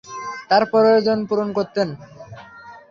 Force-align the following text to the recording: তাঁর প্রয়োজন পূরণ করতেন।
তাঁর 0.49 0.63
প্রয়োজন 0.71 1.17
পূরণ 1.29 1.49
করতেন। 1.57 1.87